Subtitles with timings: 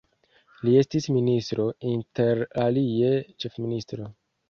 [0.67, 3.15] Li estis ministro, interalie
[3.47, 4.15] ĉefministro.